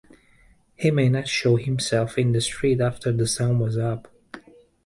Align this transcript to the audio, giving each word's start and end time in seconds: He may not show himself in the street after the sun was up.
He 0.77 0.89
may 0.89 1.09
not 1.09 1.27
show 1.27 1.57
himself 1.57 2.17
in 2.17 2.31
the 2.31 2.41
street 2.41 2.81
after 2.81 3.11
the 3.11 3.27
sun 3.27 3.59
was 3.59 3.77
up. 3.77 4.07